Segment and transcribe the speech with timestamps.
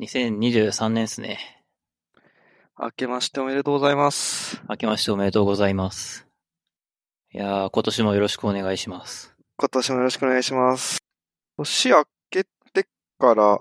[0.00, 1.62] 2023年ですね。
[2.80, 4.62] 明けましておめでとうございます。
[4.66, 6.26] 明けましておめでとうございます。
[7.34, 9.34] いやー、今年もよろしくお願いします。
[9.58, 11.00] 今年もよろしくお願いします。
[11.58, 13.60] 年明けてから、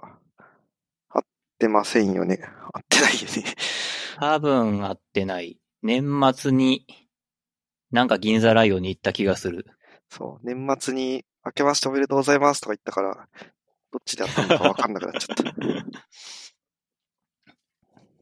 [1.10, 1.28] 会っ
[1.60, 2.38] てませんよね。
[2.72, 3.56] 会ってないよね。
[4.18, 5.60] 多分会ってない。
[5.84, 6.88] 年末に、
[7.92, 9.66] なんか銀座ライオンに行った気がする。
[10.08, 13.28] そう、年末に、明けましておめでとうございますとか言ったから、
[13.92, 15.44] どっちであったのかわかんなくなっちゃった。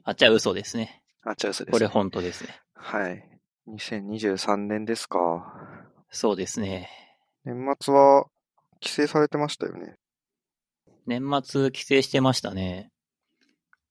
[0.03, 1.03] あっちは嘘ですね。
[1.23, 1.71] あ、違う、嘘です。
[1.71, 2.61] これ本当ですね。
[2.73, 3.39] はい。
[3.67, 5.53] 2023年ですか。
[6.09, 6.89] そうですね。
[7.43, 8.27] 年末は、
[8.79, 9.97] 帰省されてましたよね。
[11.05, 12.91] 年末帰省してましたね。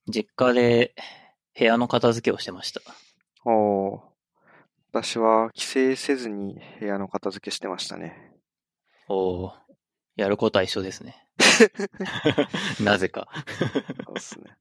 [0.07, 0.95] 実家で
[1.57, 2.81] 部屋の片付けをしてました。
[3.45, 4.01] おー
[4.91, 8.33] 私は帰省せずに部屋の片付けしてましたね。
[9.09, 9.51] おー、
[10.17, 11.15] やることは一緒ですね。
[12.83, 13.27] なぜか。
[14.05, 14.57] そうですね。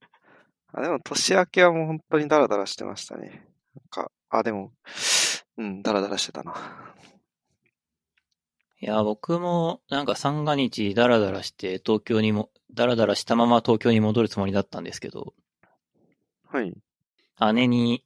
[0.73, 3.49] あ、でも年明けはもう本当にダラダラしてましたね。
[3.75, 4.73] なんか、あ、でも、
[5.57, 6.95] うん、ダラダラしてたな。
[8.79, 15.33] いや、僕もなんか三が日ダラダラして東京にも、ダラダラしたまま東京に戻るつもりだったんですけど、
[16.45, 16.75] はい。
[17.55, 18.05] 姉に、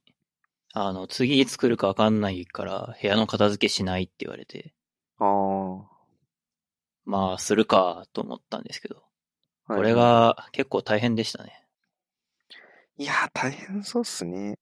[0.73, 4.73] あの、次いつ来るかわかんないから部屋の片付けしないって言われて、
[5.19, 5.90] ああ。
[7.05, 8.99] はまあ、するかと思ったんですけど、い
[9.67, 9.93] これ。
[9.93, 11.65] が結構大変でしたね。
[12.97, 14.59] いや、大変そうっすね。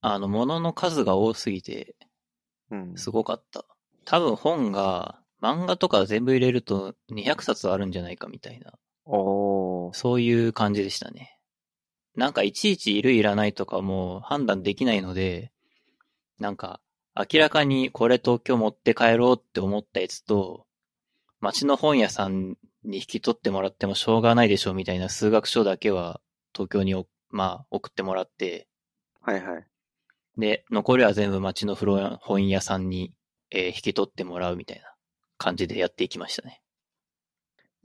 [0.00, 1.96] あの、物の数が多すぎて、
[2.70, 2.96] うん。
[2.96, 3.64] すごかった。
[4.04, 8.72] 多分本が、漫画とか全部入れると200冊あるんじゃないかみたいな。
[9.04, 11.38] そういう感じでしたね。
[12.14, 15.52] なんかいちいちいるいらないとかも判断できないので、
[16.38, 16.80] なんか
[17.16, 20.66] 明らかにこれ東京持って帰ろうって思ったやつと、
[21.40, 26.20] 街の本屋さんに引き取ってもらってもしょうがないでしょうみたいな数学書だけは
[26.52, 28.68] 東京におまあ送ってもらって、
[29.22, 29.66] はいはい。
[30.36, 33.12] で、残りは全部街の古本屋さんに、
[33.50, 34.84] えー引き取ってもらうみたいな
[35.38, 36.60] 感じでやっていきましたね。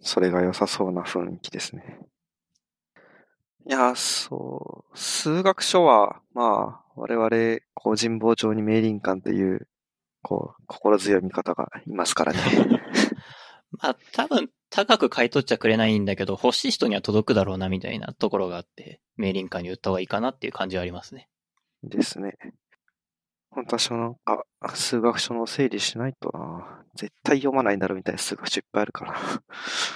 [0.01, 2.00] それが良さそうな雰囲気ですね。
[3.67, 4.97] いや、そう。
[4.97, 9.68] 数学書は、まあ、我々、こう、神保町に明林館という、
[10.22, 12.40] こう、心強い味方がいますからね。
[13.72, 21.29] まあ多分高く買い取っちゃくれないんだけど、欲しい人には届くだろうなみたいなところがあって、明林館に売った方がいいかなっていう感じはありますね。
[21.84, 22.38] ですね。
[23.53, 26.85] 私もなんか、数学書の整理しないとな。
[26.96, 29.13] 絶対読まないんだろうみたいな数学書いっぱいあるから。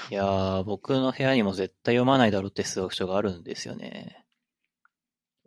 [0.10, 4.25] いやー、僕の部屋にも絶対読まないだろうって数学書があるんですよね。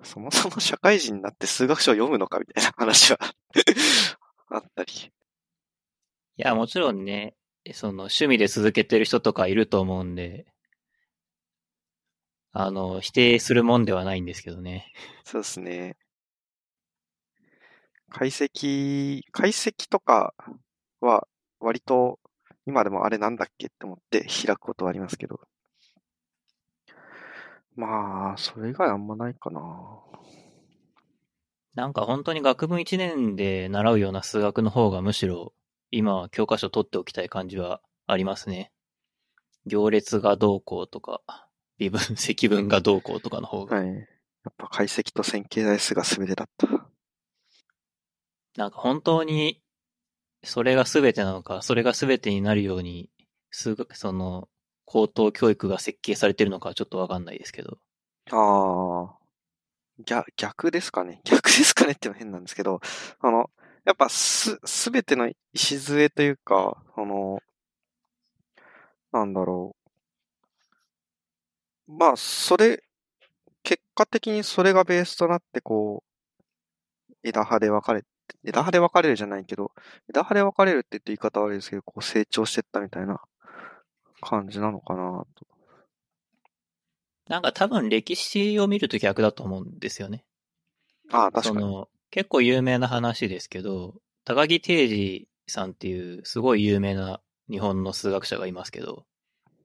[0.03, 3.19] そもそも社会人になって数学書を読むのかみたいな話は
[4.51, 4.93] あったり。
[4.93, 5.11] い
[6.37, 7.35] や、もちろんね、
[7.73, 10.47] その趣味で続けてる人とかいると思うんで、
[12.53, 14.93] あの、否定するもんではないんですけどね。
[15.25, 15.97] そうですね。
[18.11, 20.35] 解析、解析とか
[21.01, 21.27] は
[21.61, 22.19] 割と
[22.67, 25.41] 今でもあれなんだっけって思って開くことはありますけど。
[27.79, 29.63] まあ、それ以外あんまないかな。
[31.75, 35.53] なんか本当に学部1年で習うような数学の方がむしろ
[35.93, 38.73] 今は教科書取っておきたい感じはありますね。
[39.65, 41.23] 行列がどうこうとか、
[41.79, 43.77] 微分、積分がどうこうとかの方が。
[43.77, 43.87] はい。
[43.87, 46.67] やっぱ解析と線形代数が全てだった。
[48.57, 49.63] なんか本当に
[50.43, 53.11] それが全てなのか、それが全てになるように、
[53.51, 54.49] 数学、その、
[54.91, 57.77] 高等教育が設計されてるのかちょっとわかんないですけど。
[58.31, 59.19] ああ。
[59.99, 61.21] 逆、逆ですかね。
[61.29, 62.81] 逆ですかねってのは変なんですけど、
[63.21, 63.51] あの、
[63.85, 67.39] やっぱす、すべての礎というか、あの、
[69.13, 69.77] なんだろ
[71.87, 71.93] う。
[71.93, 72.83] まあ、それ、
[73.63, 76.03] 結果的にそれがベースとなって、こ
[77.13, 78.05] う、枝葉で分かれ、
[78.43, 79.73] 枝葉で分かれるじゃないけど、
[80.09, 83.21] 枝葉で分かれるって言って言い方悪いですけど、こう成長してったみたいな
[84.21, 85.47] 感じなのかなと。
[87.29, 90.25] なんか多分歴史を見ると逆だと思うんですよね。
[91.11, 91.61] ああ、確かに。
[91.61, 93.95] その、結構有名な話ですけど、
[94.25, 97.21] 高木定治さんっていうすごい有名な
[97.51, 99.05] 日本の数学者がいますけど、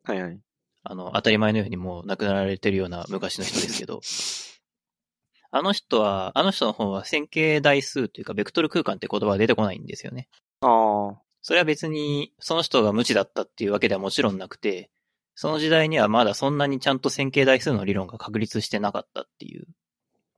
[0.03, 0.39] はいはい。
[0.83, 4.01] あの、当たり前のようにもう亡くなられてるような昔の人ですけど、
[5.51, 10.27] あの人は、あの人の本は線形代数というか、ベクトル空間って言葉は出てこないんですよね。
[10.61, 14.89] ああ、それは別に、その人が無知だったっていうわけではもちろんなくて、
[15.35, 19.67] その時代にはまだそんなにちゃんと線形代数の理論が確立してなかったっていう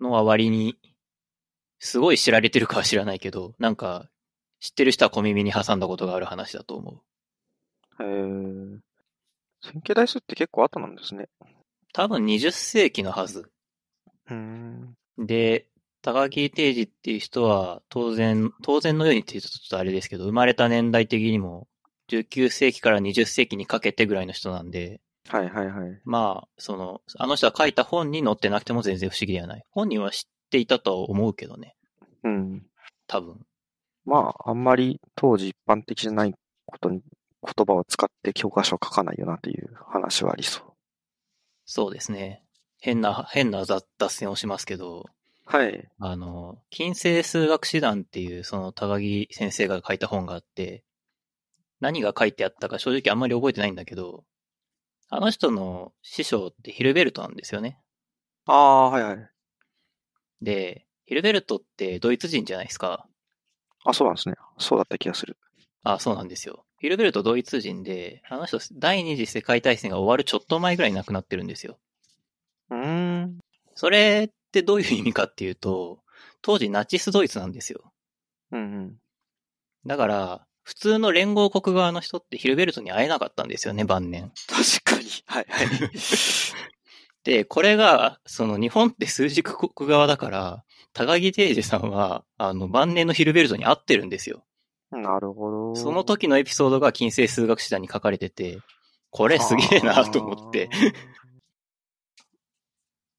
[0.02, 0.78] のは割に、
[1.78, 4.10] すごい知られてるかは知らないけど、なんか、
[4.60, 7.04] 知ってる人は小耳に挟んだことがある話だと思
[8.00, 8.04] う。
[8.04, 8.80] へえ。
[9.62, 11.30] 線形代数って結構後なんですね。
[11.94, 13.52] 多分20世紀のはず。
[14.28, 14.96] うーん。
[15.20, 15.68] で、
[16.06, 21.68] 高木定治っていう人は、当然、当然のようにって言うとちょっとあれですけど、生まれた年代的にも、
[22.10, 26.00] 19世紀から20世紀にかけてぐらいの人なんで、はいはいはい。
[26.04, 29.64] まあ、その、あの人が書いた本に載ってなくても全然不思議ではない。
[29.72, 31.76] 本人は知っていたとは思うけどね。
[32.24, 32.64] うん。
[33.08, 33.40] 多分。
[34.06, 36.36] まあ、あんまり当時一般的じゃない
[36.68, 37.02] ことに、
[37.42, 40.64] 言葉を使って教科書を書かないよなという話はありそう。
[41.66, 42.44] そうですね。
[42.80, 45.08] 変な、変な雑脱線をしますけど、
[45.46, 45.88] はい。
[46.00, 50.84] あの、近世数学史談っていう、その高木先生が書いた本があって、
[51.80, 54.24] 何が書いてあったか正直あんまり覚えてないんだけど、
[55.10, 57.80] あの人の師匠ってヒルベルトなんですよね。
[58.46, 59.30] ああ、はいはい。
[60.42, 63.08] で、ヒルベルトってドイツ人じゃないですか。
[63.84, 64.36] あ、そうなんですね。
[64.58, 65.38] そうだった気がする。
[65.84, 66.66] あ、そうなんですよ。
[66.80, 71.78] ヒルベルトドイツ人で、あの人第二次世界大戦が終わるちょっと前ぐらいに亡くなってるんですよ。
[72.72, 73.38] うーん。
[73.76, 76.00] それってどういう意味かっていうと、
[76.42, 77.92] 当時ナチスドイツなんですよ。
[78.52, 78.96] うんうん。
[79.86, 84.32] だから、普通の連合国側の人ってヒルベルトに会えなかったんですよね、晩年。
[84.48, 85.10] 確かに。
[85.28, 85.68] はいはい。
[87.24, 90.64] で、これが、その日本って数軸国側だから、
[90.94, 94.46] 高木定治さんは、あの、晩年のヒルベルトに会ってるんですよ。
[94.92, 95.76] なるほど。
[95.76, 98.60] その時のエピソードが近世数学史団に書かれてて、
[99.10, 100.70] これすげえなと思って。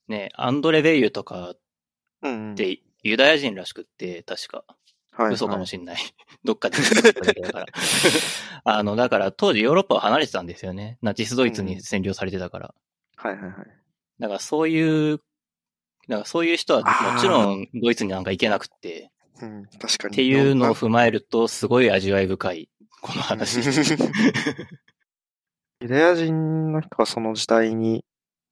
[0.09, 1.59] ね、アンドレ・ベイユとかっ
[2.23, 2.55] うんうん。
[2.55, 4.65] てユダヤ人らしくって、確か。
[5.13, 5.97] はいはい、嘘かもしんない。
[6.45, 7.67] どっかで見ただけだから。
[8.65, 10.99] あの、だから当時ヨーロッパを離れてたんですよね。
[11.01, 12.75] ナチスドイツに占領されてたから。
[13.17, 13.55] はいはいはい。
[14.19, 15.19] だからそういう、
[16.09, 16.83] だからそういう人は
[17.15, 19.11] もちろんドイツになんか行けなくって、
[19.41, 20.15] うん、確かに。
[20.15, 22.69] っていうのをな踏まえるとすごい味わい深い、
[23.01, 23.61] この話。
[25.81, 28.05] ユダヤ人の人がその時代に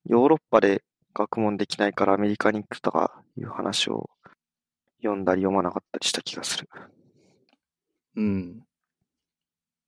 [0.06, 0.82] ヨーロッパで
[1.14, 4.10] 学問できないからアメリカに行くとかいう話を
[4.98, 6.68] 読んだり読まなかったりした気がする。
[8.16, 8.64] うん。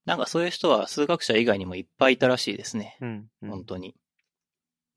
[0.05, 2.97] なんかそういう人は数学者以外にもいっぱいいたらしいですね。
[3.01, 3.51] うん、うん。
[3.51, 3.97] 本当に。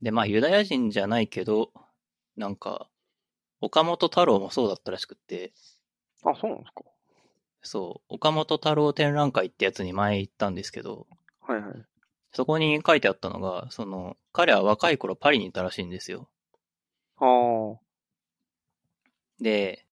[0.01, 1.71] で、まあユダヤ人じゃないけど、
[2.37, 2.89] なんか、
[3.59, 5.51] 岡本太郎もそうだったらしくって、
[6.23, 6.83] あ、そうなんですか。
[7.61, 11.07] そう、岡本太郎展覧会ってやつに前行ったんですけど、
[11.41, 11.85] はいはい。
[12.31, 16.29] そこに書いてあったのが、その、彼は若い頃パリにいたらしいんですよ。
[17.17, 17.79] ああ、
[19.41, 19.85] で、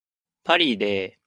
[0.43, 1.19] パリで、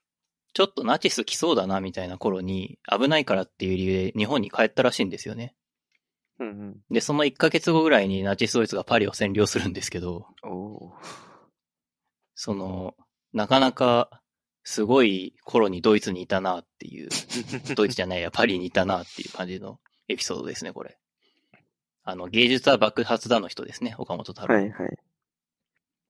[0.52, 5.54] ちょっとナチス来そうだなみたいな頃に、危ないからっていう理由で日本に帰ったらしいんですよね。
[6.38, 6.76] うんうん。
[6.90, 10.26] で、その1ヶ月後ぐらいにナチスドイツがパリを占領するんですけど、
[12.34, 12.94] その、
[13.32, 14.22] なかなか、
[14.62, 17.08] すごい頃にドイツにいたなっていう、
[17.76, 20.98] ドイツじゃないや、パリにいたなっていう感じのエピソードですね、これ。
[22.02, 24.55] あの、芸術は爆発だの人ですね、岡本太郎。
[24.55, 24.99] はいはい。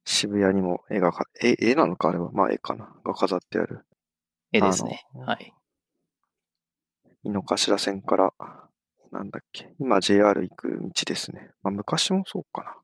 [0.04, 2.30] 渋谷にも絵がか、絵、絵なのかあれは？
[2.32, 2.94] まあ絵かな。
[3.04, 3.84] が飾ってある。
[4.52, 5.04] 絵ですね。
[5.26, 5.52] はい。
[7.22, 8.32] 井の頭線から、
[9.12, 9.74] なんだっけ。
[9.78, 11.50] 今 JR 行く道ですね。
[11.62, 12.76] まあ昔もそうかな。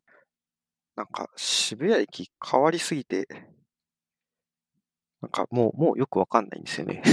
[0.97, 3.27] なんか渋谷駅変わりすぎて、
[5.23, 7.03] なんかもう、もうよくわかんないんですよね。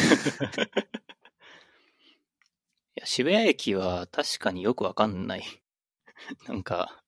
[2.96, 5.63] いや、渋谷駅は確かによくわかんない。
[6.48, 7.04] なんか、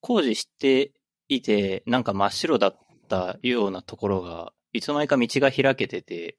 [0.00, 0.92] 工事して
[1.28, 2.78] いて、なんか真っ白だっ
[3.08, 6.36] たようなところが、いつの間にか道が開けてて、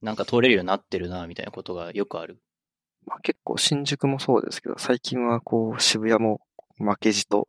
[0.00, 2.42] なんか通れるようになってるな、みたいなことがよくある。
[3.04, 6.40] まあ結構新宿もそうですけど、最近はこう渋谷も
[6.78, 7.46] 負けじと、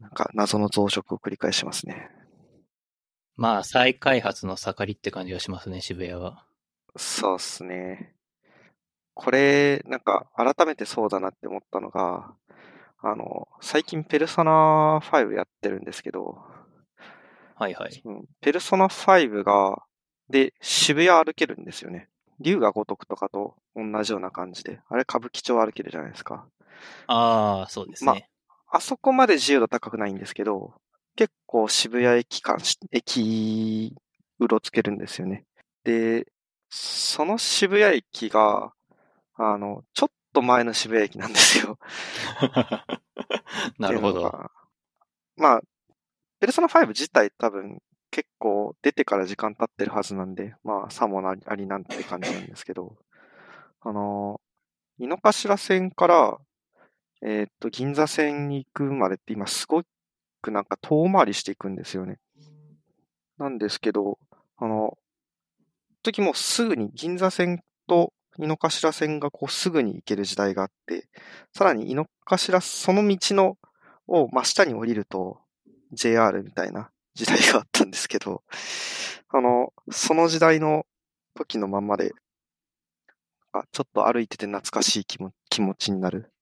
[0.00, 2.10] なんか謎の増殖を繰り返しますね。
[3.36, 6.46] まあ、再開発の盛りって感じがしますね、渋谷は。
[6.96, 8.13] そうっすね。
[9.14, 12.34] これ、なんか、改めてそうだなって思ったのが、
[12.98, 16.42] あの、最近ペルソナ5やってるんですけど、
[17.56, 18.02] はいはい。
[18.04, 19.82] うんペルソナ5が、
[20.28, 22.08] で、渋谷歩けるんですよね。
[22.40, 24.80] 竜が如くとかと同じような感じで。
[24.88, 26.46] あれ歌舞伎町歩けるじゃないですか。
[27.06, 28.28] ああ、そうですね。
[28.68, 30.74] あそこまで自由度高くないんですけど、
[31.14, 33.94] 結構渋谷駅間し、駅、
[34.40, 35.44] うろつけるんですよね。
[35.84, 36.26] で、
[36.70, 38.72] その渋谷駅が、
[39.36, 41.78] あの、ちょっと前の渋谷駅なんですよ。
[43.78, 44.50] なるほど。
[45.36, 45.62] まあ、
[46.40, 52.96] ペルソナ5自体多分結構出てから時間経ってるはずなんで、まあ、さもなりありなんて感じなんですけど、
[53.80, 54.40] あの、
[54.98, 56.38] 井の頭線から、
[57.22, 59.82] えーっと、銀座線に行くまでって今すご
[60.42, 62.18] くなんか遠回りしていくんですよね。
[63.38, 64.18] なんですけど、
[64.56, 64.96] あの、
[66.02, 71.08] 時もうすぐに銀座線と井の頭線がこうすぐに行ける時代があって、
[71.56, 73.58] さらに井の頭、その道の
[74.06, 75.38] を真下に降りると
[75.92, 78.42] JR みたいな時代があったんですけど、
[79.28, 80.86] あの、その時代の
[81.34, 82.12] 時のまんまで、
[83.52, 86.32] あちょっと歩いてて懐かしい気も気持ちになる。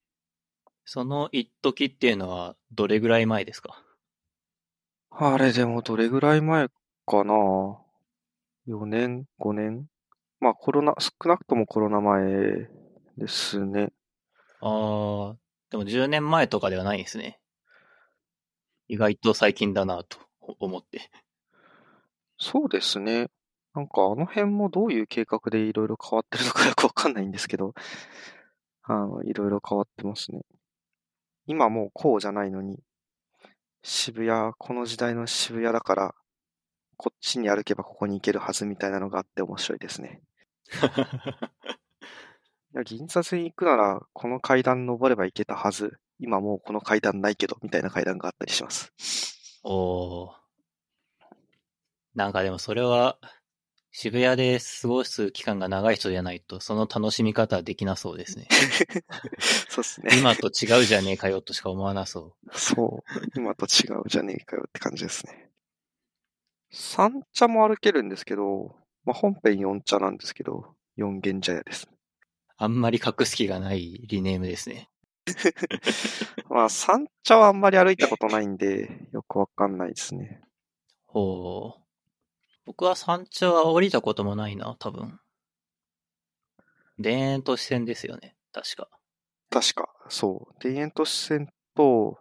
[0.84, 3.82] その一時っていうのはどれぐらい前ですか？
[5.10, 6.68] あれでもどれぐらい前
[7.06, 7.34] かな
[8.66, 9.86] ?4 年 ?5 年？
[10.42, 12.68] まあコロナ、少なくともコロナ前
[13.16, 13.92] ですね。
[14.60, 15.36] ああ、
[15.70, 17.38] でも10年前とかではないですね。
[18.88, 20.18] 意外と最近だなと
[20.58, 21.12] 思って。
[22.38, 23.28] そうですね。
[23.72, 27.74] なんかあの辺もどういう計画でいろいろ変わってるのかよくわかんないんですけど、
[28.82, 30.40] あの、いろいろ変わってますね。
[31.46, 32.80] 今もうこうじゃないのに、
[33.84, 36.14] 渋谷、この時代の渋谷だから、
[36.96, 40.20] こっちに歩けばここに行けるはずみたいなのがあって面白いですね。
[42.74, 45.98] いや、銀座線行くなら、この階段登れば行けたはず。
[46.18, 48.92] 今もうこの階段ないけど、みたいな階段があったりします。
[49.64, 50.30] おー。
[52.14, 53.18] なんかでもそれは、
[53.94, 58.48] 渋谷で過ごす期間が長い人じゃないと、その楽しみ方はできなそうですね。
[59.68, 60.18] そうですね。
[60.18, 62.58] 今と違うじゃねえかよとしか思わなそう。
[62.58, 63.20] そう。
[63.36, 65.50] 今と違うじゃねえかよって感じですね。
[66.70, 71.88] 三茶も歩けるんですけど、まあ、本編四茶なんですけど、四軒茶屋です。
[72.56, 74.88] あんまり隠す気がないリネームですね。
[76.48, 80.42] まあ、三茶はあんまり歩いたことないんで、よくわかんないですね。
[81.06, 81.82] ほう。
[82.64, 85.18] 僕は山頂は降りたこともないな、多分。
[87.02, 88.88] 田園都市線ですよね、確か。
[89.50, 90.54] 確か、そう。
[90.60, 92.18] 田園都市線と、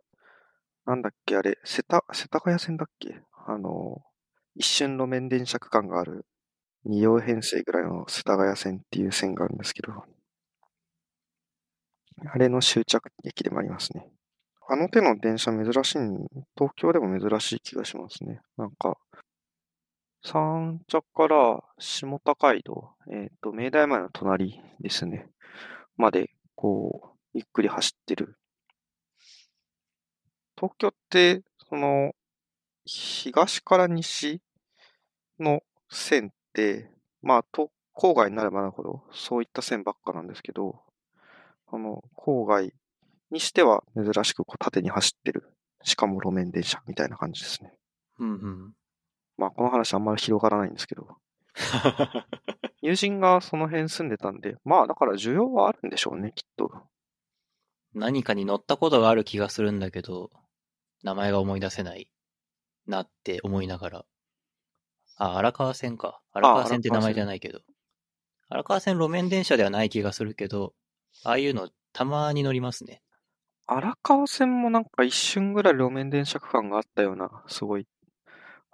[0.86, 3.22] なんだっけ、あれ、世田、世田谷線だっけ？
[3.46, 4.02] あの、
[4.56, 6.26] 一瞬路面電車区間がある、
[6.86, 10.04] 二両編成ぐらいの世田谷線っていう線があるんですけど、
[12.34, 14.08] あれの終着駅でもありますね。
[14.68, 15.98] あの手の電車珍しい、
[16.56, 18.40] 東京でも珍しい気がしますね。
[18.58, 18.98] なんか、
[20.24, 25.28] 三茶から下高井戸、えっ、と、明大前の隣ですね。
[25.98, 28.38] まで、こう、ゆっくり走ってる。
[30.56, 32.14] 東京って、その、
[32.86, 34.42] 東から西
[35.40, 36.90] の線って、
[37.22, 40.82] まあ、と郊外になればなるほど、そういった線ばっかなんですけど、
[41.68, 42.74] あの、郊外
[43.32, 45.54] にしては珍しくこう縦に走ってる。
[45.84, 47.74] しかも路面電車みたいな感じですね。
[48.20, 48.74] うんうん。
[49.38, 51.18] まあ、この話あんまり広がらないんですけど、
[52.82, 56.72] 友人がその辺住んでたんで、まあ、だから需要はあるんでしょうね、きっと。
[57.94, 60.30] 何かに乗ったことがある気がするんだけど、
[61.04, 62.12] 名前が思い出せない
[62.88, 64.06] なって思いながら。
[65.24, 66.20] あ、荒川線か。
[66.34, 67.60] 荒川線って名前じゃないけど。
[68.50, 70.74] 荒川線路面電車ではない気がするけど、
[71.24, 73.04] ああいうのたまに乗りますね。
[73.68, 77.88] 荒川線もなんか一瞬ぐらい路面電車区間があったような、すごい、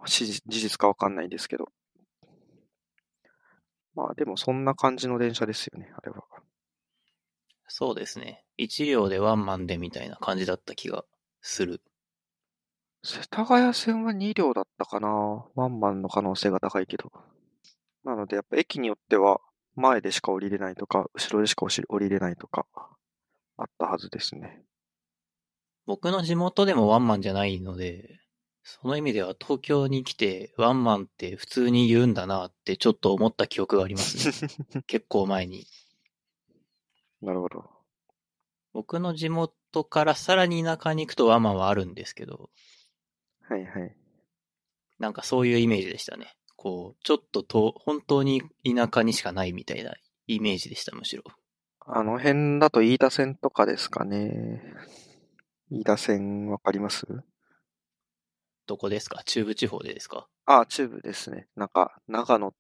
[0.06, 1.66] 事実かわかんないですけど。
[3.94, 6.24] まあでもそんな感じの電車ですよね、あれは。
[7.68, 8.46] そうですね。
[8.56, 11.04] 一両でワンマンでみたいな感じだった気が
[11.42, 11.82] する。
[13.10, 15.08] 世田谷線は2両だったかな
[15.56, 17.10] ワンマンの可能性が高いけど。
[18.04, 19.40] なのでやっぱ駅によっては
[19.76, 22.66] 前でしか降りれないとか、後ろでしか降りれないとか、
[23.56, 24.62] あったはずですね。
[25.86, 28.20] 僕の地元でもワンマンじゃないので、
[28.62, 34.84] その意味では東京に来てワンマンって普通に言うんだなってちょっと思った記憶がありますね。
[34.86, 35.66] 結構前に。
[37.22, 37.64] なるほど。
[38.74, 42.50] 僕の地元からさらに田舎に行くとワンマンはあるんですけど、
[43.50, 43.96] はいはい。
[45.00, 46.36] なんかそういうイメージでしたね。
[46.56, 49.94] こう、ちょっとと本当に田舎にしかないみたいな
[50.26, 51.24] イメージでした、むしろ。
[51.80, 54.62] あの辺だと飯田線とかですかね。
[55.70, 57.06] 飯田線わかります？
[58.66, 59.22] どこですか？
[59.24, 60.28] 中部地方でですか？
[60.46, 61.48] あ、中部ですね。
[61.56, 62.54] なんか、長野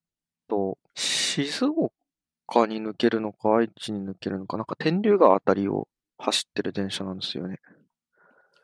[0.48, 7.60] と静岡に抜けるのか、愛知に抜けるのか、なんか天竜川あたりを走ってる電車なんですよね。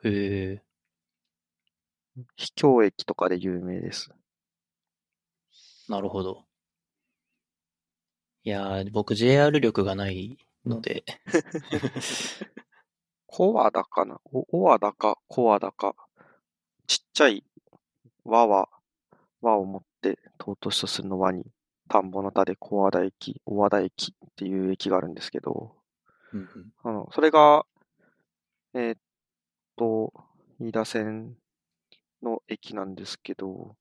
[0.04, 0.64] へえ。
[2.36, 4.12] 秘境駅とかで有名です。
[5.90, 6.46] なるほど。
[8.44, 11.04] いやー、僕 JR 力がないので、
[13.26, 14.20] 小和田かな？
[14.26, 15.96] お、小和田か、小和田か。
[16.88, 17.44] ちっちゃい
[18.24, 18.70] 和は、
[19.42, 21.46] 和を持って、尊しとするの和に、
[21.90, 25.76] 田んぼの田で小和田駅、小和田駅っていう駅があるんですけど、
[26.34, 26.48] うんうん。
[26.84, 27.66] あの、それが、
[28.74, 28.98] えーっ
[29.78, 30.14] と、
[30.60, 31.38] 飯田線
[32.24, 33.76] の駅なんですけど、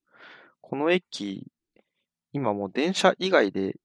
[0.61, 1.47] この駅、
[2.31, 3.75] 今もう電車以外で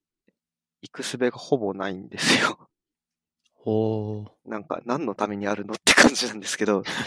[0.82, 2.68] 行く術がほぼないんですよ。
[3.54, 4.30] ほー。
[4.44, 6.82] なんか何のためにあるのって感じなんですけど、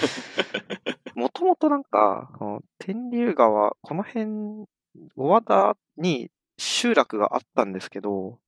[1.71, 2.29] なんか、
[2.79, 4.67] 天竜川、この辺、
[5.15, 8.39] 小和田に集落があったんですけど、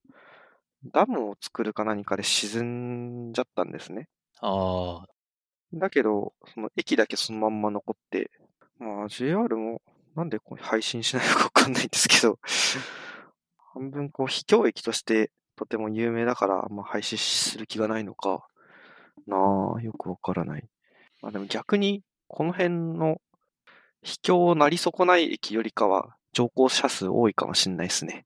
[0.91, 4.10] ダムを作るか何かで沈んじゃったんですね。
[4.41, 5.07] ああ、
[5.74, 8.29] だけど、その駅だけそのまんま残って、
[8.80, 9.82] まあ JR も
[10.15, 12.39] なんでこう配信しないのかわかんないんですけど、
[13.74, 18.48] 半分こう秘境駅としてとても有名だから、ま廃止する気がないのか
[19.27, 19.38] な
[19.77, 20.68] あ、よくわからない。
[21.22, 23.22] まあでも逆に、この辺の
[24.01, 28.25] 秘境なり損ない駅よりかは乗降者数多いかもしんないですね。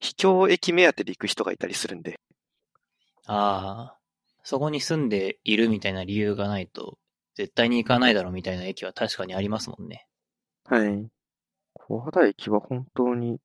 [0.00, 2.18] 秘境駅目当てで行く人がいたりするんで。
[3.26, 3.98] ああ、
[4.42, 6.98] そこに住んでいるみたいな理由がないと、
[7.36, 10.06] 絶対に行かないだろうみたいな駅は確かにありますもんね。
[10.64, 11.06] はい。
[11.74, 13.38] 小肌駅は本当に、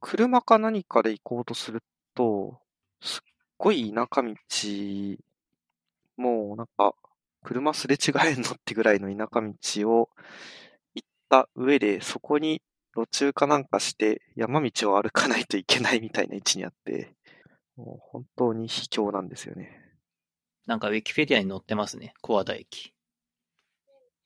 [0.00, 1.82] 車か何かで行こうとする
[2.14, 2.60] と、
[3.00, 3.20] すっ
[3.58, 4.32] ごい田舎道、
[6.16, 6.94] もうなんか、
[7.42, 10.08] 車すれ違えんのってぐらいの田舎道を
[10.94, 12.62] 行った上で、そこに
[12.96, 17.12] 路中かなんかして山道を歩かないといけないみたいな位置にあって、
[17.76, 19.80] もう本当に秘境なんですよね。
[20.66, 22.14] なんかウィキペディアに載ってますね。
[22.20, 22.94] 小和田駅。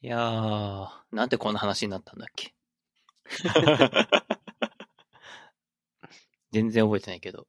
[0.02, 2.54] いやー、なんでこんな話になったんだっけ？
[6.52, 7.46] 全然覚えてないけど。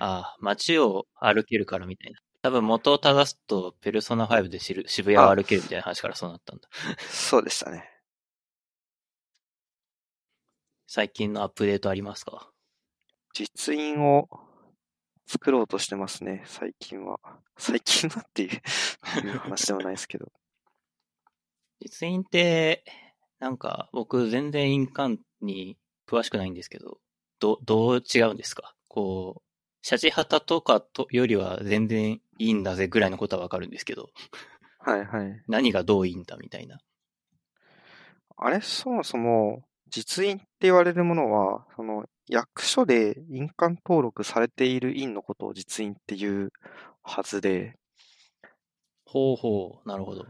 [0.00, 2.18] ああ、街を歩けるからみたいな。
[2.42, 6.68] 多分元を正すと、ペルソナ5で知る渋谷を歩けるみたいな話からそうなったんだ。
[7.10, 7.90] そうでしたね。
[10.86, 12.50] 最近のアップデートありますか？
[13.34, 14.28] 実印を
[15.26, 17.18] 作ろうとしてますね、最近は。
[17.58, 18.50] 最近はっていう
[19.26, 20.32] いう話ではないですけど。
[21.80, 22.84] 実印って、
[23.38, 25.76] なんか僕全然印鑑に
[26.08, 26.98] 詳しくないんですけど、
[27.38, 28.74] ど、どう違うんですか？
[28.88, 29.42] こう、
[29.82, 34.10] シャチハタとかとよりは全然いいんだぜぐらいのことはわかるんですけど、
[34.80, 35.42] はいはい。
[35.46, 36.80] 何がどういいんだみたいな。
[38.36, 46.52] あれ、そもそも、実印って言われるものは、その、役所で印鑑登録されている印のことを実印っていう
[47.02, 47.74] はずで、
[49.06, 50.26] ほうほう、なるほど。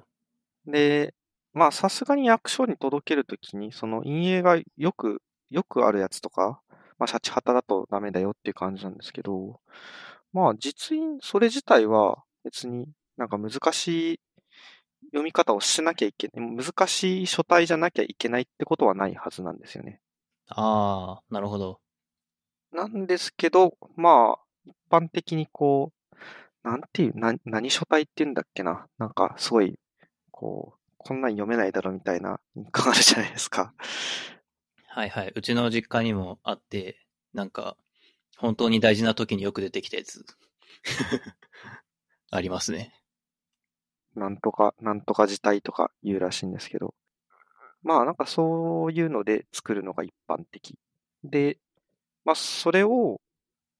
[0.66, 1.12] で、
[1.58, 6.60] まあ、さすがに役所に届けるときに、その印影がよく、よくあるやつとか、
[6.98, 9.60] まあ、シャチハタだとダメだよっていう感じなんですけど、
[10.32, 14.20] まあ、実印、それ自体は別になんか難しい
[15.06, 20.00] 読み方をしなきゃいけない、難しい書体じゃなきゃいけないってことはないはずなんですよね。
[20.46, 21.80] ああ、なるほど。
[22.70, 28.86] なんですけど、まあ、一般的にこう、なんていう、な、何書体って言うんだっけな。
[28.98, 29.78] なんか、すごい、
[30.30, 30.77] こう、
[31.08, 33.72] こんなん読めないだろみたいな印鑑あるじゃないですか。
[34.88, 35.32] はいはい。
[35.34, 36.98] うちの実家にもあって、
[37.32, 37.78] なんか、
[38.36, 40.26] 本当に大事な時によく出てきたやつ。
[42.30, 42.92] ありますね。
[44.16, 46.94] なんとか、なんとか自体とか言うらしいんですけど。
[47.82, 50.78] まあなんかそういうので作るのが一般的。
[51.24, 51.56] で、
[52.26, 53.22] まあそれを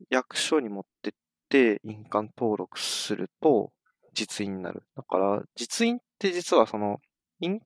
[0.09, 1.13] 役所に持ってっ
[1.51, 3.71] て印鑑登録すると
[4.15, 4.83] 実印になる。
[4.97, 7.03] だから実印って実はその
[7.41, 7.61] 印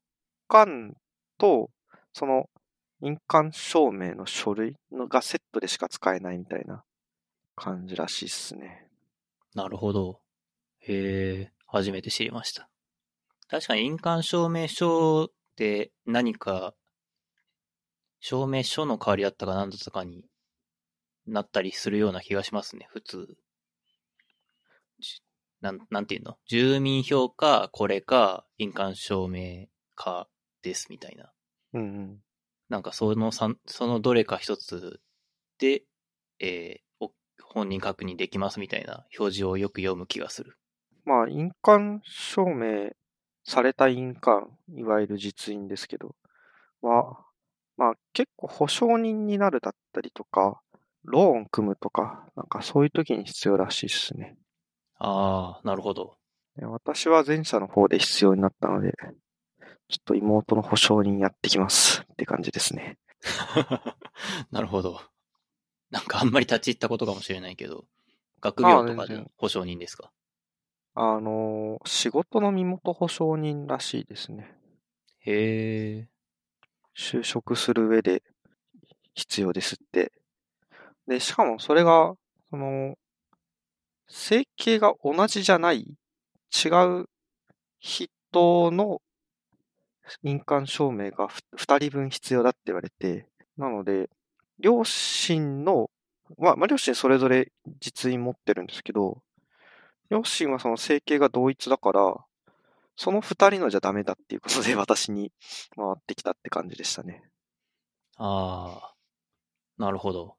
[0.49, 0.95] 鑑
[1.39, 1.71] と
[2.13, 2.49] その
[3.03, 6.85] 印鑑証明の書類のがセットでしか使えないみたいな
[7.57, 8.87] 感じらしいっすね。
[9.55, 10.21] なるほど。
[10.81, 12.69] へえ、初めて知りました。
[13.49, 16.75] 確かに印鑑証明書って何か、
[18.21, 20.25] 証明書の代わりだったか何だったかに
[21.27, 23.37] なったりするような気がしますね、普通。
[25.63, 26.37] じなん、なんていうの？
[26.47, 30.29] 住民票か、これか、印鑑証明か
[30.63, 31.33] です、みたいな。
[31.75, 32.19] うんうん。
[32.69, 35.01] なんかその三、そのどれか一つ
[35.59, 35.85] で、
[36.41, 40.57] えーお本人確認できますみたいな表示をよく読む気がする。
[41.05, 42.91] まあ、印鑑証明
[43.45, 46.15] された印鑑、いわゆる実印ですけど、
[46.81, 47.19] は、
[47.77, 50.63] まあ結構保証人になるだったりとか、
[51.05, 54.37] ローン組むとか、なんかそういう時に必要らしいですね。
[55.05, 56.17] ああ、なるほど。
[56.57, 58.93] で私は前者の方で必要になったので、
[59.89, 62.99] ちょっと妹の保証人やってきますって感じですね。
[64.53, 65.01] なるほど。
[65.91, 67.85] なんかあんまり立ち入ったことかもしれないけど、
[68.41, 70.13] 学業とかで保証人ですか？
[70.95, 74.57] あの、仕事の身元保証人らしいですね。
[75.21, 76.09] へえ、
[76.97, 78.23] 就職する上で
[79.15, 80.13] 必要ですって。
[81.09, 82.15] で、しかもそれが、
[82.51, 82.97] その、
[84.15, 85.87] 整形が同じじゃない、
[86.65, 86.69] 違
[87.01, 87.09] う
[87.81, 89.01] 人の
[90.23, 94.11] 印鑑証明がふ二人分必要だって言われて、なので、
[94.59, 95.91] 両親の、
[96.37, 99.23] まあ、まあ、両親それぞれ実印持ってるんですけど、
[100.11, 102.15] 両親はその整形が同一だから、
[102.97, 105.33] その二人のじゃダメだっていうことで私に
[105.75, 107.23] 回ってきたって感じでしたね。
[108.19, 108.95] ああ、
[109.79, 110.37] なるほど。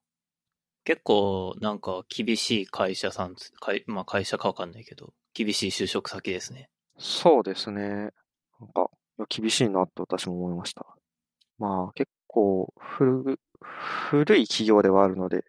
[0.84, 6.70] 結構、なんか、厳しい会社さんつ、会まあ会社かわかんないけど、厳しい就職先ですね。
[6.98, 7.82] そうですね。
[8.60, 8.90] なんか、
[9.30, 10.86] 厳しいなって私も思いました。
[11.58, 15.46] まあ、結構古、古い企業ではあるので、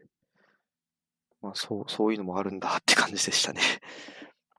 [1.43, 3.61] まあ、そう、そういうのもあるんだって感じでしたね。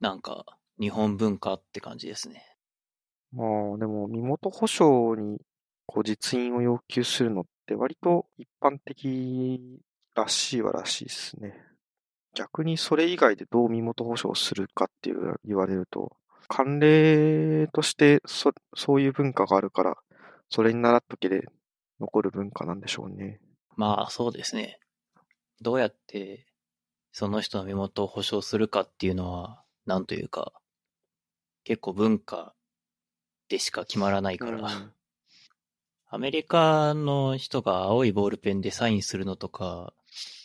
[0.00, 0.44] なんか、
[0.78, 2.44] 日本文化って感じですね。
[3.32, 5.40] まあ、でも、身元保証に、
[5.86, 9.80] こう、実印を要求するのって割と一般的
[10.16, 11.54] らしいはらしいですね。
[12.34, 16.16] 逆にそれ以外でどう身元保証するかっていう言われると、
[16.48, 19.96] 慣例としてそそういう文化があるから、
[20.48, 21.46] それに習っとけで
[22.00, 23.40] 残る文化なんでしょうね。
[23.76, 24.78] まあ、そうですね。
[25.60, 26.46] どうやって、
[27.12, 30.52] その人の身元を保証するかっていうのは、なんというか、
[31.64, 32.54] 結構文化
[33.48, 34.92] でしか決まらないから、うん
[36.08, 39.92] アメリカの人が青いボールペンでサインするのとか、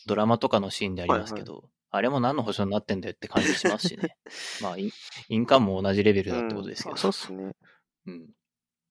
[0.08, 4.16] ドラマとかのシーンでありますけど、あれも何の保証になってんだよって感じしますしね。
[4.62, 4.92] まあ、イン
[5.30, 6.92] 印鑑も同じレベルだってことですけど。
[6.92, 7.56] うんあそうっすね。
[8.08, 8.30] うん。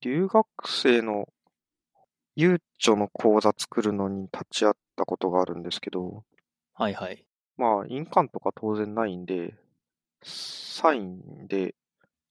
[0.03, 1.27] 留学生の
[2.37, 6.25] ゆうちょの講座作るのに立ち会ったことがあるんですけど、
[6.75, 7.27] はいはい。
[7.57, 9.55] まあ、印鑑とか当然ないんで、
[10.23, 11.75] サインで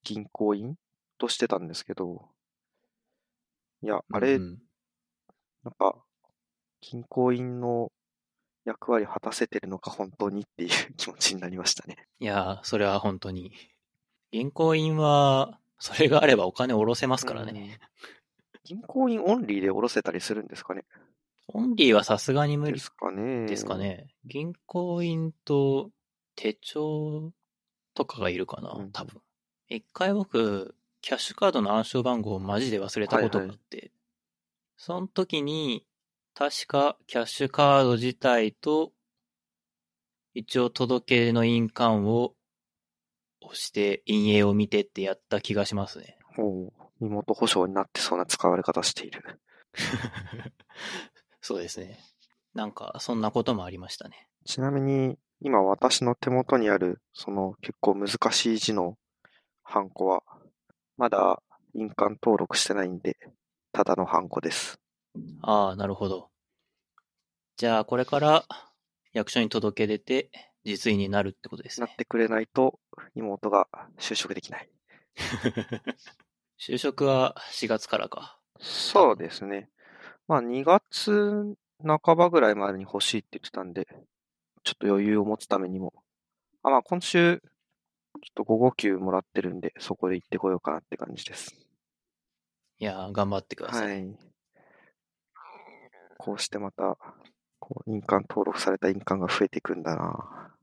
[0.04, 0.76] 銀行員
[1.18, 2.30] としてたんですけど、
[3.82, 4.58] いや、あれ、うんうん
[5.64, 6.02] なんか、
[6.80, 7.92] 銀行員の
[8.70, 12.08] 役割果たせてるのか本当にっていう 気持ちになりましたね。
[12.20, 13.52] いやー、それは本当に。
[14.32, 17.80] 銀行員は、それがあればお金下ろせますからね。
[17.82, 18.60] うん。
[18.64, 20.84] 銀行員オンリーで下ろせたりするんですかね
[21.48, 23.48] オンリーはさすがに無理ですかね。
[23.48, 23.78] ですか。
[23.78, 24.14] ね。
[24.26, 25.90] 銀行員と
[26.36, 27.32] 手帳
[27.96, 29.20] とかがいるかなうん、多分。
[29.68, 33.92] 一回僕、キャッシュカードの暗証番号をマジで忘れたことがあって、
[34.78, 35.88] その時に、
[36.40, 38.94] 確かキャッシュカード自体と、
[40.34, 42.34] 一応届けの印鑑を
[43.42, 46.18] 押して、印影を見てってやった気がしますね。
[46.38, 46.72] おう
[47.02, 49.42] 身元保証になってそうな使われ方している。
[51.42, 52.00] そうですね。
[52.54, 54.30] なんか、そんなこともありましたね。
[54.46, 58.98] ちなみに、今私の手元にある、その結構難しい字の
[59.62, 60.24] ハンコは、
[60.96, 63.18] まだ印鑑登録してないんで、
[63.74, 64.80] ただのハンコです。
[65.42, 66.29] ああ、なるほど。
[67.60, 68.46] じゃあ、これから
[69.12, 70.30] 役所に届け出て、
[70.64, 71.88] 実印になるってことですね。
[71.88, 72.80] なってくれないと、
[73.16, 73.68] 妹が
[73.98, 74.70] 就職できない。
[76.58, 78.40] 就職は4月からか。
[78.62, 79.70] そうですね。
[80.26, 83.90] まあ2月半ばぐらいまでに欲しいって言ってたんで、
[84.64, 85.92] ちょっと余裕を持つためにも。
[86.64, 91.58] あ、まあ今週、ちょっと午後休もらってるんで、そこで行ってこようかなって感じです。
[92.78, 93.88] いやー、頑張ってください。
[93.90, 94.18] はい。
[96.20, 96.98] こうしてまた、
[97.60, 100.54] こう、印鑑登録された印鑑が増えていくんだな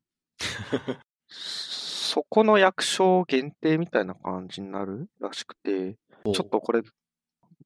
[1.29, 6.83] そこの役所限定みたいな感じになるらしくて、おちょっとこれ、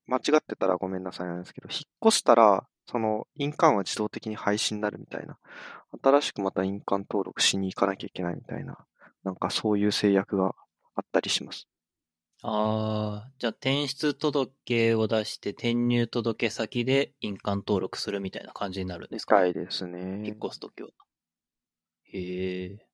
[0.06, 5.38] 間違ってたらごめんなさいなんですけど、引っ越したら、その印鑑は自動的に廃止になるみたいな。
[6.02, 8.78] 新しくまた印鑑登録しに行かなきゃいけないみたいな。
[9.22, 10.54] なんかそういう制約が
[10.96, 11.68] あったりします。
[12.42, 20.22] ああ、じゃあ転出届を出して転入届先で印鑑登録するみたいな感じになるんですか、深いですね。
[20.26, 20.88] 引っ越すときは。
[22.05, 22.87] へえ。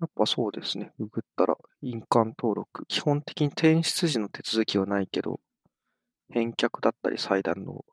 [0.00, 0.92] やっぱそうですね。
[0.98, 2.86] ググったら、印鑑登録。
[2.86, 5.40] 基本的に転出時の手続きはないけど、
[6.30, 7.84] 返却だったり裁断の、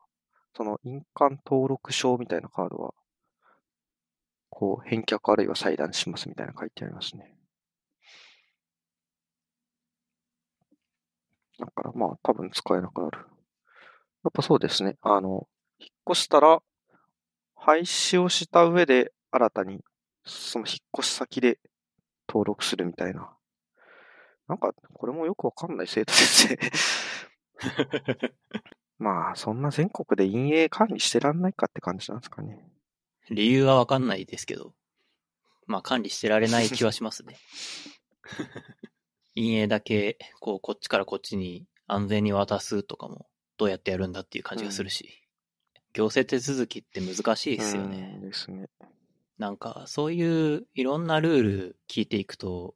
[0.56, 2.94] その印鑑登録証みたいなカードは、
[4.50, 7.34] こう、返却あるいは裁断しますみたいな書いてありますね。
[11.58, 13.18] だからまあ、多分使えなくなる。
[14.24, 14.96] やっぱそうですね。
[15.02, 16.60] あの、引っ越したら、
[17.56, 19.80] 廃止をした上で、新たに、
[20.24, 21.58] その引っ越し先で
[22.28, 23.30] 登録するみたいな。
[24.48, 26.58] なんか、これもよくわかんない制度ですね。
[28.98, 32.68] まあ、そんな全国で陰影管理してらんないかって感じなんですかね。
[33.30, 34.74] 理由はわかんないですけど、
[35.66, 37.38] まあ管理してられない気はしますね。
[39.34, 45.22] 陰影だけ、こう、こっちからこっちに安全に渡すとかも、どうやってやるんだっていう感じがするし、
[45.94, 48.12] 行政手続きって難しいですよね。
[48.16, 48.68] うんですね。
[49.38, 52.74] なんか、そういういろんなルール聞いていくと、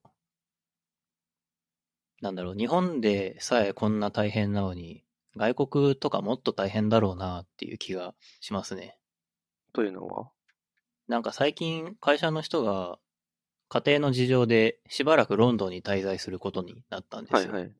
[2.23, 5.05] なんだろう、日本でさえこんな大変なのに、
[5.37, 8.99] 外国とかもっと大変だろうなっていう気がしますね。
[9.75, 10.31] というのは？
[11.09, 12.99] なんか最近会社の人が
[13.69, 17.53] 家庭の事情でしばらくロンドンに滞在することになったんですよ。
[17.53, 17.73] はいはい。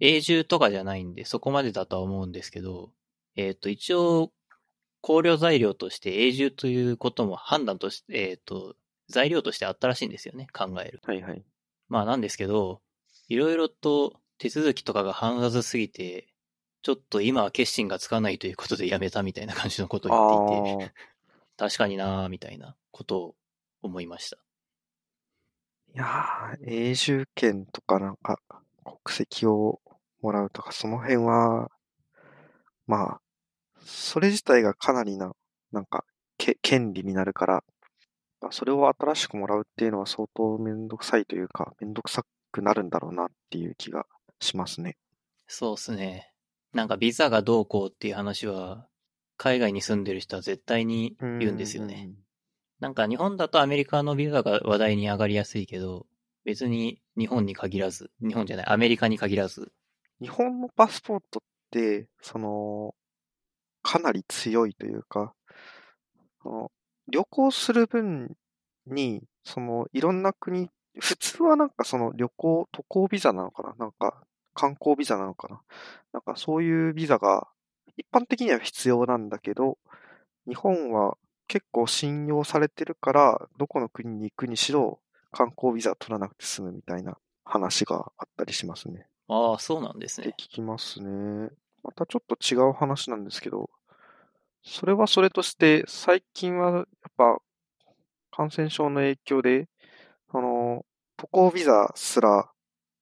[0.00, 2.92] 永住とかじゃないんで、そこまでだとは思うんですけど、
[3.36, 4.32] えっ、と、一応、
[5.00, 8.76] 考慮材料として永住ということも判断として、えっ、と、
[9.08, 11.00] 材料としてあったらしいんですよね、考える。
[11.04, 11.44] はいはい。
[11.88, 12.80] まあなんですけど、
[13.28, 16.28] いろいろと手続きとかが煩雑すぎて、
[16.82, 20.94] ちょっと今は決心がつかないということでやめたみたいな感じのことを言っていて。
[21.56, 23.34] 確かになーみたいなことを
[23.82, 24.38] 思いました。
[25.94, 28.40] いやー、永住権とかなんか、
[28.84, 29.80] 国籍を
[30.22, 31.70] もらうとか、その辺は、
[32.86, 33.20] まあ、
[33.84, 35.32] それ自体がかなりな、
[35.70, 36.04] なんか、
[36.36, 37.64] け、権利になるから、
[38.40, 44.04] まあそれを新しくもらうっていうのは相当めんどくさいというか、めんどくさくなるんだろうなっていう気が
[44.40, 44.96] しますね。
[45.46, 46.32] そうっすね。
[46.72, 48.88] なんかビザがどうこうっていう話は、
[49.36, 52.10] 海外に住んでる人は絶対に言うんですよね。
[52.80, 56.06] なんか日本だとアメリカのビザが話題に上がりやすいけど、
[56.44, 59.72] 別に日本に限らず、日本じゃない、アメリカに限らず、
[60.20, 62.94] 日本のパスポートって、その、
[63.82, 65.34] かなり強いというか、
[66.42, 66.72] その
[67.08, 68.36] 旅行する分
[68.86, 74.22] に、その、いろんな国、普通はなんかその旅行、渡航ビザなのかななんか、
[74.54, 75.60] 観光ビザなのかな
[76.12, 77.48] なんかそういうビザが、
[77.96, 79.78] 一般的には必要なんだけど、
[80.46, 85.00] 日本は結構信用されてるから、どこの国に行くにしろ、
[85.32, 89.06] 観光ビザ取らなくて済むみたいな話があったりしますね。
[89.28, 90.28] ああ、そうなんですね。
[90.38, 91.50] 聞きますね。
[91.82, 93.70] またちょっと違う話なんですけど、
[94.62, 96.84] それはそれとして、最近はやっ
[97.16, 97.38] ぱ
[98.30, 99.68] 感染症の影響で、
[100.32, 100.84] その、
[101.16, 102.50] 渡航ビザすら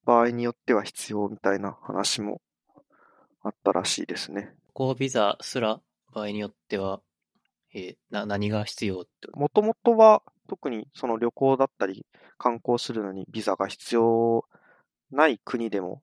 [0.04, 2.42] 場合によっては必要みたいな話も
[3.42, 4.54] あったらしいですね。
[4.74, 5.80] こうビザすら
[6.12, 7.00] 場合によっては、
[7.74, 9.28] えーな、何が必要って？
[9.32, 12.06] もともとは特にその旅行だったり
[12.38, 14.44] 観光するのにビザが必要
[15.10, 16.02] ない国でも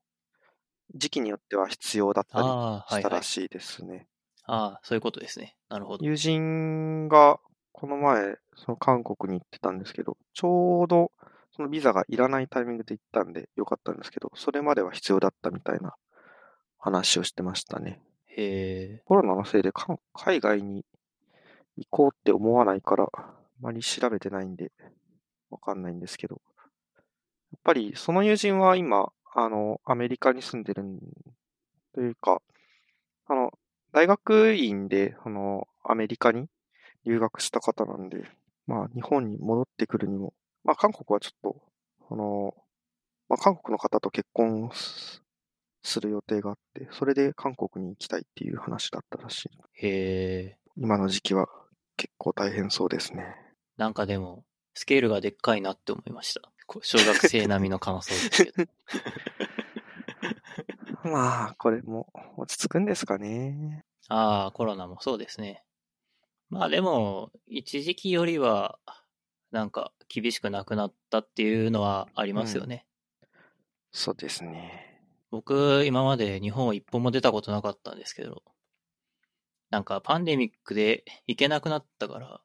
[0.95, 3.13] 時期によっては必要だったりしたいはい。
[3.13, 4.07] らしいですね。
[4.45, 5.55] ああ、そういうことですね。
[5.69, 6.05] なるほど。
[6.05, 7.39] 友人が
[7.71, 11.11] この前、その韓国に行ってたんですけど、ちょうど
[11.55, 15.95] そのビザがいらないタイミングで行ったんでよかったんですけど、それまでは必要だったみたいな
[16.79, 18.01] 話をしてましたね。
[18.27, 20.85] へえ、コロナのせいでか海外に
[21.79, 24.71] 行こうって思わないから、あまり調べてないんで、
[25.49, 26.41] わかんないんですけど、
[27.51, 30.99] やっぱりその友人は今、あの、アメリカに住んでるん
[31.93, 32.41] というか、
[33.27, 33.51] あの、
[33.91, 36.47] 大学院で、あの、アメリカに
[37.05, 38.23] 留学した方なんで、
[38.67, 41.61] まあ、日本に戻ってくるにも、まあ、韓国はちょっと、
[42.11, 42.53] あの、
[43.27, 45.23] まあ、韓国の方と結婚す
[45.81, 49.49] する予定があって、それで韓国に行きたいっていう話だったらしい。
[49.73, 50.57] へえ。
[50.75, 51.68] 今の時期は結
[52.19, 53.35] 構大変そうですね。
[53.77, 54.43] なんかでも、
[54.75, 56.41] スケールがでっかいなって思いました。
[56.83, 58.69] 小学生並みの感想ですけど。
[61.09, 63.83] まあ、これも落ち着くんですかね。
[64.09, 65.63] ああ、コロナもそうですね。
[66.49, 68.79] まあでも、一時期よりは、
[69.51, 72.85] なんか厳しくなくなったっていうのはありますよね。
[73.91, 75.01] そうですね。
[75.31, 78.43] 僕、今まで日本を一歩も出たことなかったんですけど、
[79.69, 82.41] なんかパンデミックで行けなくなったから、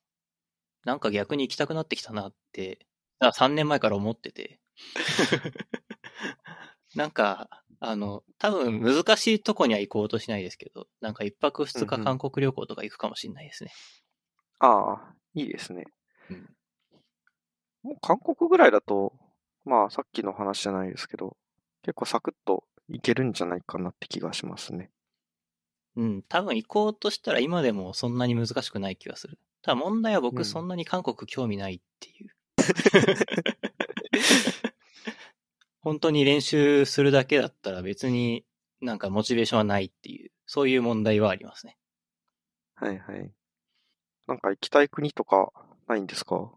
[0.85, 2.87] なんか逆に行きたくなってきたなって、
[3.19, 4.61] あ3年前から思ってて。
[6.95, 7.49] なんか、
[7.81, 13.73] あの、多分難しいとこには行こうとしないですけど、なんか一泊二日うんうん韓国旅行とか行くかもしれないですね。
[14.61, 15.85] ああ、いいですね。
[16.31, 16.55] うん
[17.83, 19.13] もう韓国ぐらいだと、
[19.67, 21.37] まあさっきの話じゃないですけど、
[21.83, 24.91] 結構サクッといけるんじゃないかなって気がしますね。
[25.97, 29.39] うん、多分行こうとしたら今でもそんなに難しくない気がする。
[29.63, 32.31] ただ問題はうん僕そんなに韓国興味ないっていう。
[35.81, 38.45] 本当に練習するだけだったら別に
[38.81, 41.77] なんかモチベーションはないっていう、そういう問題はありますね。
[42.75, 43.31] はいはい。
[44.27, 45.53] なんか行きたい国とか
[45.87, 46.51] ないんですか？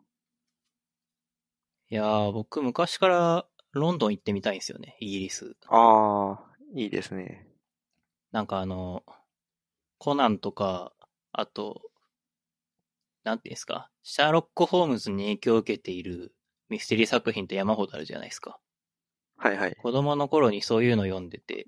[1.89, 5.56] いやー、僕昔からロンドン行ってみたいんですよね、イギリス。
[5.67, 7.47] ああ、いいですね。
[8.32, 9.04] なんかあの、
[9.98, 10.94] コナンとか、
[11.32, 11.92] あと、
[13.24, 16.34] なんていうんですか、シャーロック・ホームズに影響を受けている
[16.70, 18.60] ミステリー作品って山ほどあるじゃないですか。
[19.38, 19.76] はいはい。
[19.76, 21.68] 子供の頃にそういうの読んでて、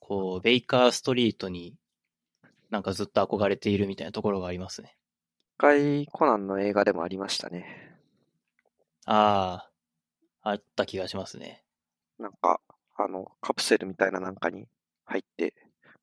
[0.00, 1.76] こう、ベイカーストリートに
[2.70, 4.96] なんかずっと憧れているみたいなところがありますね。
[5.56, 7.96] 一回コナンの映画でもありましたね。
[9.06, 9.68] あ
[10.42, 11.64] あ、あった気がしますね。
[12.18, 12.60] なんか、
[12.96, 14.66] あの、カプセルみたいななんかに
[15.06, 15.54] 入って、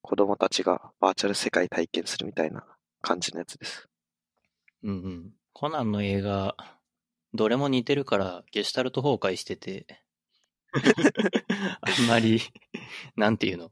[0.06, 2.64] 子供たちがバーチャル世界体験するみたいな
[3.02, 3.90] 感じのやつです。
[4.84, 5.32] うんうん。
[5.54, 6.56] コナンの映画、
[7.34, 10.04] どれも似てるからゲシュタルト崩壊してて、
[11.82, 12.40] あんまり、
[13.16, 13.72] なんていうの？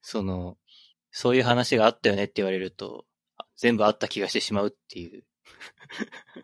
[0.00, 0.58] その、
[1.10, 3.06] そういう話があったよねって言われると、
[3.56, 5.24] 全部あった気がしてしまうっていう。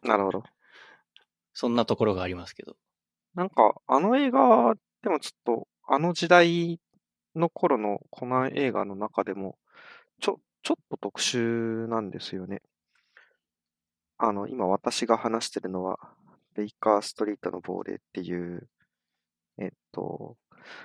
[0.03, 0.43] なるほど。
[1.53, 2.77] そんなところがありますけど。
[3.35, 6.81] なんか、あの映画、でもちょっと、あの時代
[7.35, 9.59] の頃のコナン映画の中でも、
[10.21, 12.63] ちょ、ちょっと特殊なんですよね。
[14.19, 15.99] あの、今私が話してるのは、
[16.55, 18.69] ベイカーストリートの亡霊っていう、
[19.59, 20.37] えっと、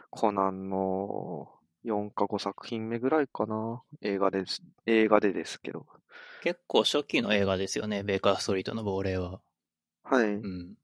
[0.09, 1.49] コナンの
[1.85, 3.81] 4か5作品目ぐらいかな。
[4.01, 4.61] 映画です。
[4.85, 5.85] 映画でですけど。
[6.41, 9.39] 結構初期の映画ですよね、ベイカーストリートの亡霊は。
[10.03, 10.25] はい。
[10.25, 10.75] うん。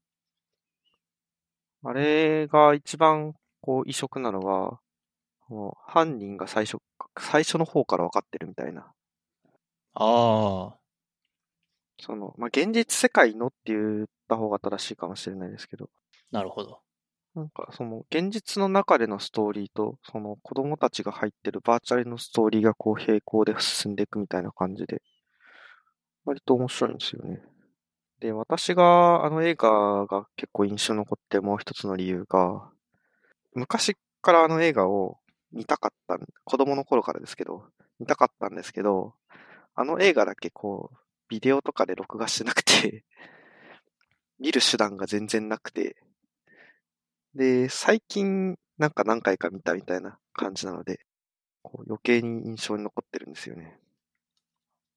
[1.82, 4.80] あれが一番こう異色なのは、
[5.86, 6.78] 犯人が最初、
[7.18, 8.92] 最初の方から分かってるみたいな。
[9.94, 10.76] ああ。
[12.00, 15.88] その、まあ、現実世界のって言った方が正しいかもしれないですけど。
[16.30, 16.80] なるほど。
[17.34, 25.02] なんか、その、現実の中でのストーリーと、その子供たちが入ってるバーチャルのストーリーがこう並行で進んでいくみたいな感じで、
[26.24, 27.40] 割と面白いんですよね。
[28.20, 32.70] で、私があの映画が結構印象に残ってもう一つの理由が、
[33.54, 35.18] 昔からあの映画を
[35.52, 37.64] 見たかった、子供の頃からですけど、
[37.98, 39.14] 見たかったんですけど、
[39.74, 40.96] あの映画だけこう、
[41.28, 43.04] ビデオとかで録画してなくて
[44.38, 45.96] 見る手段が全然なくて、
[47.34, 51.00] で、最近なんか何回か見たみたいな感じなので、
[51.62, 53.78] こう余計に印象に残ってるんですよね。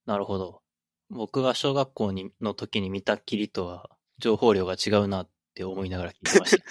[0.06, 0.62] なるほど。
[1.10, 6.64] 僕が小学校にの時に見たきりとは情報量が違うなって思いながら聞いてました。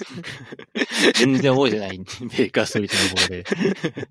[1.12, 3.44] 全然覚えてない、 ベーカーストリートの方で。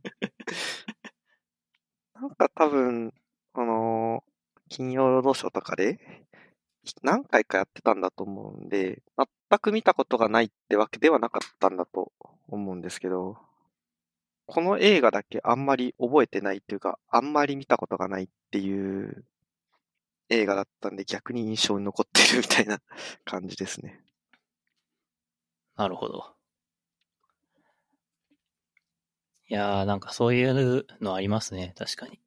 [2.14, 3.12] なんか多分、
[3.54, 6.28] あのー、金曜ロードショーとかで
[7.02, 9.02] 何回かやってたんだと思うんで、
[9.50, 12.12] 全く見たことがないってわけではなかったんだと
[12.48, 13.38] 思うんですけど、
[14.46, 19.26] この映画だけあんまり覚えてないっていうか、あんまり見たことがないっていう
[20.30, 22.80] 映画だったんで逆に印象に残ってるみたいな
[23.26, 24.07] 感じですね。
[25.78, 26.36] なるほど。
[29.50, 32.20] いやー、なんかそういうのありますね、確かに。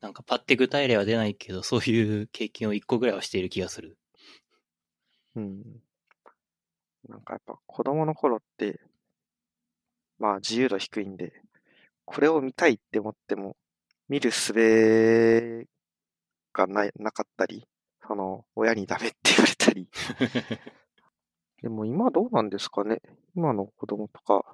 [0.00, 3.98] なんかパッて具体例は出ないけど、そういう経験を一個ぐらいはしている気がする。
[5.36, 5.62] うん。
[7.08, 8.80] なんかやっぱ子供の頃って、
[10.18, 11.32] まあ自由度低いんで、
[12.04, 13.56] これを見たいって思っても、
[14.08, 15.68] 見る術
[16.52, 17.66] がない、なかったり、
[18.06, 19.88] その、親にダメって言われたり。
[21.62, 23.00] でも今どうなんですかね
[23.36, 24.44] 今の子供とか、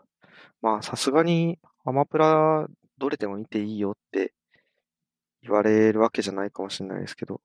[0.62, 2.68] まあさすがにアマプラ
[2.98, 4.34] どれでも見ていいよって
[5.42, 7.40] 言われるわけじゃないかもしれないですけど、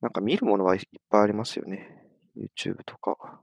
[0.00, 1.88] なんか見るものはいっぱいありますよね。
[2.36, 3.40] YouTube とか。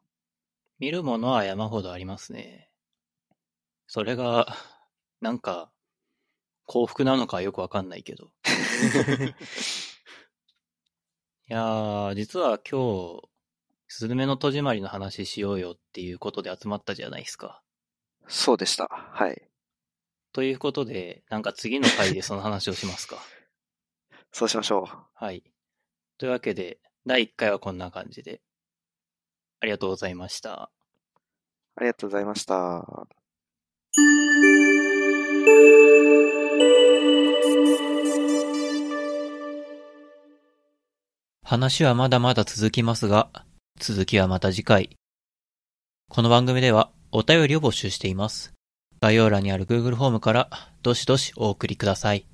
[0.80, 2.70] 見るものは山ほどありますね。
[3.88, 4.48] それが、
[5.22, 5.72] なんか、
[6.66, 8.32] 幸福なのかよくわかんないけど。
[11.50, 13.33] いやー、実は今日、
[13.96, 17.62] スズメの戸締まりの話しようよっていうことで集まったじゃないですか。
[18.28, 18.88] そうでした。
[18.90, 19.48] はい。
[20.32, 23.20] ということで、なんか次の回でその話をしますか。
[24.34, 24.98] そうしましょう。
[25.14, 25.44] はい。
[26.18, 28.42] というわけで、第1回はこんな感じで。
[29.60, 30.72] ありがとうございました。
[31.76, 33.08] ありがとうございました。
[41.44, 43.30] 話はまだまだ続きますが、
[43.80, 44.98] 続きはまた次回。
[46.10, 48.54] この番組ではお便りを募集しています。
[49.02, 50.50] 概要欄にある Google フォームから
[50.84, 52.26] どしどしお送りください。